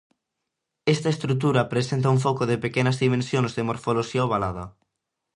Esta 0.93 1.09
estrutura 1.15 1.69
presenta 1.73 2.13
un 2.15 2.19
foco 2.25 2.43
de 2.47 2.61
pequenas 2.65 2.99
dimensións 3.05 3.51
de 3.53 3.65
morfoloxía 3.69 4.25
ovalada. 4.27 4.65